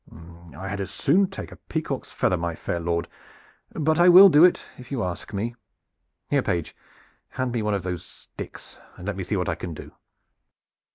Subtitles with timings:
[0.57, 3.07] "I had as soon take a peacock's feather, my fair lord;
[3.73, 5.53] but I will do it, if you ask me.
[6.27, 6.75] Here, page,
[7.29, 9.91] hand me one of those sticks, and let me see what I can do."